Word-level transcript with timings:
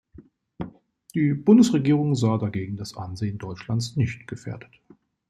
Die 1.13 1.35
Bundesregierung 1.35 2.15
sah 2.15 2.39
dagegen 2.39 2.75
das 2.75 2.97
Ansehen 2.97 3.37
Deutschlands 3.37 3.97
nicht 3.97 4.25
gefährdet. 4.25 4.71